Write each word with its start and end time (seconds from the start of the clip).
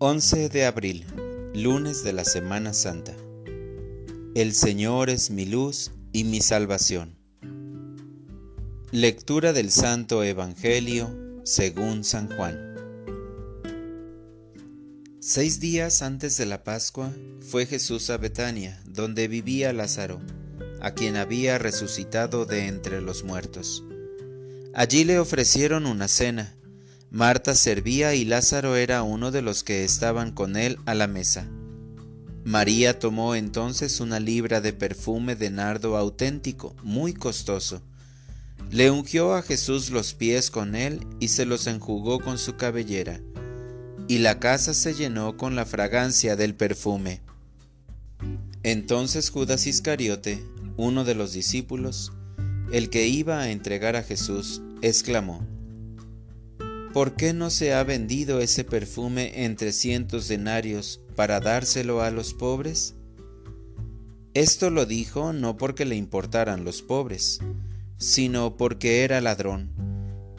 11 0.00 0.48
de 0.48 0.64
abril, 0.64 1.04
lunes 1.54 2.04
de 2.04 2.12
la 2.12 2.24
Semana 2.24 2.72
Santa. 2.72 3.16
El 4.36 4.54
Señor 4.54 5.10
es 5.10 5.32
mi 5.32 5.44
luz 5.44 5.90
y 6.12 6.22
mi 6.22 6.40
salvación. 6.40 7.16
Lectura 8.92 9.52
del 9.52 9.72
Santo 9.72 10.22
Evangelio 10.22 11.42
según 11.42 12.04
San 12.04 12.28
Juan. 12.28 12.76
Seis 15.18 15.58
días 15.58 16.00
antes 16.02 16.36
de 16.36 16.46
la 16.46 16.62
Pascua 16.62 17.12
fue 17.40 17.66
Jesús 17.66 18.08
a 18.10 18.18
Betania, 18.18 18.80
donde 18.86 19.26
vivía 19.26 19.72
Lázaro, 19.72 20.20
a 20.80 20.92
quien 20.92 21.16
había 21.16 21.58
resucitado 21.58 22.46
de 22.46 22.68
entre 22.68 23.00
los 23.00 23.24
muertos. 23.24 23.82
Allí 24.74 25.02
le 25.02 25.18
ofrecieron 25.18 25.86
una 25.86 26.06
cena 26.06 26.54
Marta 27.10 27.54
servía 27.54 28.14
y 28.14 28.26
Lázaro 28.26 28.76
era 28.76 29.02
uno 29.02 29.30
de 29.30 29.40
los 29.40 29.64
que 29.64 29.82
estaban 29.82 30.30
con 30.30 30.56
él 30.56 30.78
a 30.84 30.94
la 30.94 31.06
mesa. 31.06 31.48
María 32.44 32.98
tomó 32.98 33.34
entonces 33.34 34.00
una 34.00 34.20
libra 34.20 34.60
de 34.60 34.74
perfume 34.74 35.34
de 35.34 35.50
nardo 35.50 35.96
auténtico, 35.96 36.76
muy 36.82 37.14
costoso. 37.14 37.82
Le 38.70 38.90
ungió 38.90 39.34
a 39.34 39.42
Jesús 39.42 39.90
los 39.90 40.12
pies 40.12 40.50
con 40.50 40.74
él 40.74 41.06
y 41.18 41.28
se 41.28 41.46
los 41.46 41.66
enjugó 41.66 42.20
con 42.20 42.36
su 42.36 42.56
cabellera, 42.56 43.20
y 44.06 44.18
la 44.18 44.38
casa 44.38 44.74
se 44.74 44.92
llenó 44.94 45.38
con 45.38 45.56
la 45.56 45.64
fragancia 45.64 46.36
del 46.36 46.54
perfume. 46.54 47.22
Entonces 48.62 49.30
Judas 49.30 49.66
Iscariote, 49.66 50.44
uno 50.76 51.04
de 51.04 51.14
los 51.14 51.32
discípulos, 51.32 52.12
el 52.70 52.90
que 52.90 53.06
iba 53.06 53.40
a 53.40 53.50
entregar 53.50 53.96
a 53.96 54.02
Jesús, 54.02 54.60
exclamó, 54.82 55.46
¿por 56.92 57.14
qué 57.14 57.32
no 57.32 57.50
se 57.50 57.74
ha 57.74 57.84
vendido 57.84 58.40
ese 58.40 58.64
perfume 58.64 59.44
en 59.44 59.56
trescientos 59.56 60.28
denarios 60.28 61.00
para 61.16 61.40
dárselo 61.40 62.02
a 62.02 62.10
los 62.10 62.34
pobres? 62.34 62.94
Esto 64.34 64.70
lo 64.70 64.86
dijo 64.86 65.32
no 65.32 65.56
porque 65.56 65.84
le 65.84 65.96
importaran 65.96 66.64
los 66.64 66.82
pobres, 66.82 67.40
sino 67.98 68.56
porque 68.56 69.02
era 69.02 69.20
ladrón, 69.20 69.70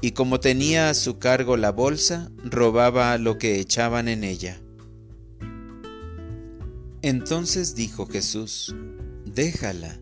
y 0.01 0.11
como 0.11 0.39
tenía 0.39 0.89
a 0.89 0.93
su 0.93 1.19
cargo 1.19 1.57
la 1.57 1.71
bolsa, 1.71 2.31
robaba 2.43 3.17
lo 3.17 3.37
que 3.37 3.59
echaban 3.59 4.07
en 4.07 4.23
ella. 4.23 4.59
Entonces 7.01 7.75
dijo 7.75 8.07
Jesús, 8.07 8.75
Déjala, 9.25 9.99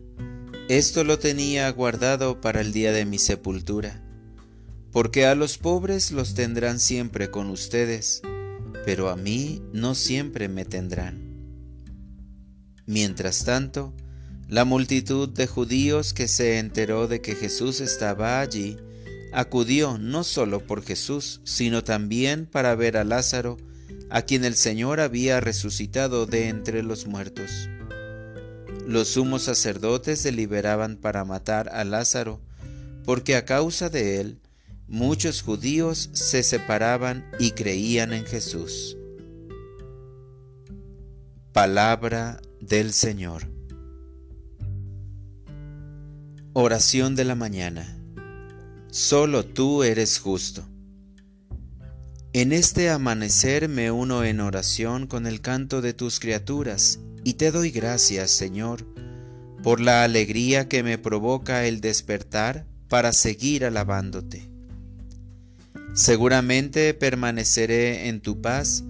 esto 0.68 1.04
lo 1.04 1.18
tenía 1.18 1.70
guardado 1.70 2.40
para 2.40 2.60
el 2.60 2.72
día 2.72 2.92
de 2.92 3.04
mi 3.04 3.18
sepultura 3.18 4.07
porque 4.98 5.26
a 5.26 5.36
los 5.36 5.58
pobres 5.58 6.10
los 6.10 6.34
tendrán 6.34 6.80
siempre 6.80 7.30
con 7.30 7.50
ustedes, 7.50 8.20
pero 8.84 9.10
a 9.10 9.16
mí 9.16 9.62
no 9.72 9.94
siempre 9.94 10.48
me 10.48 10.64
tendrán. 10.64 11.20
Mientras 12.84 13.44
tanto, 13.44 13.94
la 14.48 14.64
multitud 14.64 15.28
de 15.28 15.46
judíos 15.46 16.12
que 16.12 16.26
se 16.26 16.58
enteró 16.58 17.06
de 17.06 17.20
que 17.20 17.36
Jesús 17.36 17.80
estaba 17.80 18.40
allí, 18.40 18.76
acudió 19.32 19.98
no 19.98 20.24
solo 20.24 20.66
por 20.66 20.82
Jesús, 20.82 21.42
sino 21.44 21.84
también 21.84 22.46
para 22.46 22.74
ver 22.74 22.96
a 22.96 23.04
Lázaro, 23.04 23.56
a 24.10 24.22
quien 24.22 24.44
el 24.44 24.56
Señor 24.56 24.98
había 24.98 25.38
resucitado 25.38 26.26
de 26.26 26.48
entre 26.48 26.82
los 26.82 27.06
muertos. 27.06 27.68
Los 28.84 29.06
sumos 29.10 29.42
sacerdotes 29.42 30.24
deliberaban 30.24 30.96
para 30.96 31.24
matar 31.24 31.68
a 31.68 31.84
Lázaro, 31.84 32.40
porque 33.04 33.36
a 33.36 33.44
causa 33.44 33.90
de 33.90 34.20
él 34.20 34.40
muchos 34.88 35.42
judíos 35.42 36.08
se 36.12 36.42
separaban 36.42 37.30
y 37.38 37.52
creían 37.52 38.12
en 38.12 38.24
Jesús. 38.24 38.96
Palabra 41.52 42.40
del 42.60 42.92
Señor. 42.92 43.46
Oración 46.54 47.14
de 47.14 47.24
la 47.24 47.34
mañana. 47.34 47.98
Solo 48.90 49.44
tú 49.44 49.82
eres 49.82 50.18
justo. 50.18 50.64
En 52.32 52.52
este 52.52 52.88
amanecer 52.90 53.68
me 53.68 53.90
uno 53.90 54.24
en 54.24 54.40
oración 54.40 55.06
con 55.06 55.26
el 55.26 55.40
canto 55.40 55.82
de 55.82 55.92
tus 55.92 56.20
criaturas 56.20 57.00
y 57.24 57.34
te 57.34 57.50
doy 57.50 57.70
gracias, 57.70 58.30
Señor, 58.30 58.86
por 59.62 59.80
la 59.80 60.04
alegría 60.04 60.68
que 60.68 60.82
me 60.82 60.98
provoca 60.98 61.66
el 61.66 61.80
despertar 61.80 62.66
para 62.88 63.12
seguir 63.12 63.64
alabándote. 63.64 64.57
Seguramente 65.94 66.94
permaneceré 66.94 68.08
en 68.08 68.20
tu 68.20 68.40
paz 68.40 68.84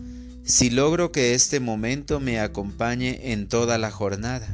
si 0.45 0.71
logro 0.71 1.13
que 1.13 1.35
este 1.35 1.61
momento 1.61 2.21
me 2.21 2.41
acompañe 2.41 3.33
en 3.33 3.49
toda 3.49 3.79
la 3.79 3.91
jornada. 3.91 4.49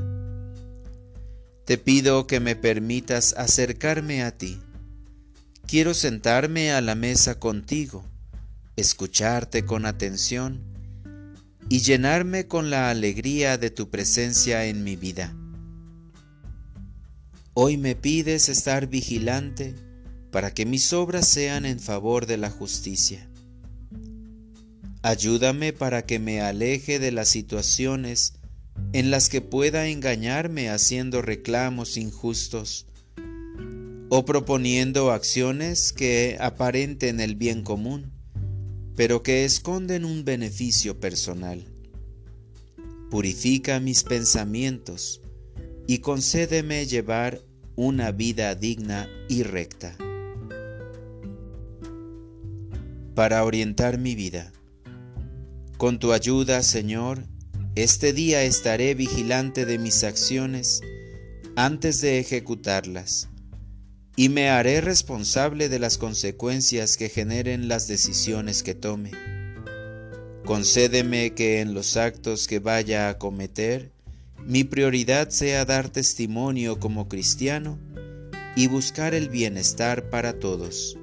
Te 1.65 1.79
pido 1.79 2.27
que 2.27 2.41
me 2.41 2.57
permitas 2.57 3.35
acercarme 3.39 4.23
a 4.23 4.33
ti. 4.37 4.61
Quiero 5.67 5.95
sentarme 5.95 6.73
a 6.73 6.81
la 6.81 6.95
mesa 6.95 7.39
contigo, 7.39 8.05
escucharte 8.77 9.65
con 9.65 9.87
atención 9.87 10.63
y 11.69 11.81
llenarme 11.81 12.47
con 12.47 12.71
la 12.71 12.91
alegría 12.91 13.57
de 13.57 13.71
tu 13.71 13.89
presencia 13.89 14.67
en 14.67 14.85
mi 14.85 14.97
vida. 14.97 15.35
Hoy 17.55 17.77
me 17.77 17.95
pides 17.95 18.49
estar 18.49 18.89
vigilante 18.89 19.75
para 20.35 20.53
que 20.53 20.67
mis 20.67 20.93
obras 20.93 21.29
sean 21.29 21.65
en 21.65 21.79
favor 21.79 22.27
de 22.27 22.37
la 22.39 22.51
justicia. 22.51 23.31
Ayúdame 25.01 25.73
para 25.73 26.07
que 26.07 26.19
me 26.19 26.41
aleje 26.41 26.99
de 26.99 27.13
las 27.13 27.29
situaciones 27.29 28.33
en 28.93 29.13
las 29.13 29.29
que 29.29 29.41
pueda 29.41 29.87
engañarme 29.87 30.71
haciendo 30.71 31.23
reclamos 31.23 31.97
injustos 31.97 32.89
o 34.09 34.25
proponiendo 34.25 35.13
acciones 35.13 35.93
que 35.93 36.37
aparenten 36.41 37.21
el 37.21 37.37
bien 37.37 37.63
común, 37.63 38.11
pero 38.97 39.23
que 39.23 39.45
esconden 39.45 40.05
un 40.05 40.25
beneficio 40.25 40.99
personal. 40.99 41.65
Purifica 43.09 43.79
mis 43.79 44.03
pensamientos 44.03 45.21
y 45.87 45.99
concédeme 45.99 46.87
llevar 46.87 47.41
una 47.77 48.11
vida 48.11 48.57
digna 48.57 49.09
y 49.29 49.45
recta. 49.45 49.97
Para 53.15 53.45
orientar 53.45 53.99
mi 53.99 54.15
vida. 54.15 54.53
Con 55.77 55.99
tu 55.99 56.13
ayuda, 56.13 56.63
Señor, 56.63 57.27
este 57.75 58.13
día 58.13 58.43
estaré 58.45 58.95
vigilante 58.95 59.67
de 59.67 59.79
mis 59.79 60.05
acciones 60.05 60.81
antes 61.57 62.01
de 62.01 62.19
ejecutarlas 62.19 63.29
y 64.17 64.29
me 64.29 64.49
haré 64.49 64.81
responsable 64.81 65.69
de 65.69 65.79
las 65.79 65.99
consecuencias 65.99 66.97
que 66.97 67.09
generen 67.09 67.69
las 67.69 67.89
decisiones 67.89 68.63
que 68.63 68.75
tome. 68.75 69.11
Concédeme 70.45 71.35
que 71.35 71.61
en 71.61 71.75
los 71.75 71.97
actos 71.97 72.47
que 72.47 72.59
vaya 72.59 73.09
a 73.09 73.19
cometer, 73.19 73.91
mi 74.47 74.63
prioridad 74.63 75.31
sea 75.31 75.65
dar 75.65 75.89
testimonio 75.89 76.79
como 76.79 77.09
cristiano 77.09 77.79
y 78.55 78.69
buscar 78.69 79.15
el 79.15 79.29
bienestar 79.31 80.11
para 80.11 80.39
todos. 80.39 80.97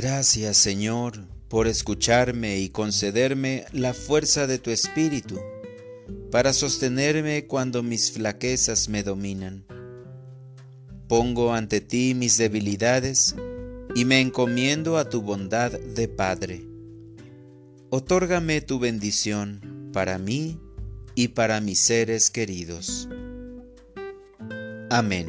Gracias 0.00 0.56
Señor 0.56 1.24
por 1.48 1.66
escucharme 1.66 2.60
y 2.60 2.68
concederme 2.68 3.64
la 3.72 3.92
fuerza 3.92 4.46
de 4.46 4.60
tu 4.60 4.70
Espíritu 4.70 5.40
para 6.30 6.52
sostenerme 6.52 7.46
cuando 7.46 7.82
mis 7.82 8.12
flaquezas 8.12 8.88
me 8.88 9.02
dominan. 9.02 9.64
Pongo 11.08 11.52
ante 11.52 11.80
ti 11.80 12.14
mis 12.14 12.38
debilidades 12.38 13.34
y 13.96 14.04
me 14.04 14.20
encomiendo 14.20 14.98
a 14.98 15.08
tu 15.08 15.20
bondad 15.20 15.72
de 15.72 16.06
Padre. 16.06 16.64
Otórgame 17.90 18.60
tu 18.60 18.78
bendición 18.78 19.90
para 19.92 20.16
mí 20.18 20.60
y 21.16 21.26
para 21.26 21.60
mis 21.60 21.80
seres 21.80 22.30
queridos. 22.30 23.08
Amén. 24.90 25.26